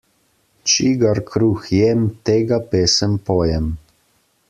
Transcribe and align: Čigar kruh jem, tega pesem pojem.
Čigar 0.71 1.21
kruh 1.27 1.67
jem, 1.75 2.07
tega 2.31 2.61
pesem 2.73 3.15
pojem. 3.31 3.73